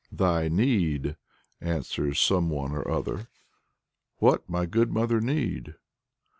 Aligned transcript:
"'Thy 0.11 0.47
Need,' 0.49 1.15
answers 1.59 2.19
some 2.19 2.49
one 2.49 2.71
or 2.71 2.89
other. 2.89 3.27
"'What, 4.17 4.49
my 4.49 4.65
good 4.65 4.91
mother 4.91 5.21
Need!' 5.21 5.75